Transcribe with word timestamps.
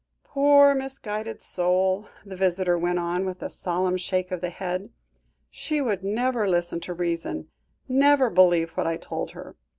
"Poor, 0.23 0.73
misguided 0.73 1.43
soul," 1.43 2.07
the 2.25 2.35
visitor 2.35 2.75
went 2.75 2.97
on, 2.97 3.23
with 3.23 3.43
a 3.43 3.51
solemn 3.51 3.97
shake 3.97 4.31
of 4.31 4.41
the 4.41 4.49
head; 4.49 4.89
"she 5.51 5.79
would 5.79 6.03
never 6.03 6.47
listen 6.49 6.79
to 6.79 6.93
reason; 6.95 7.49
never 7.87 8.31
believe 8.31 8.71
what 8.71 8.87
I 8.87 8.97
told 8.97 9.29
her. 9.37 9.55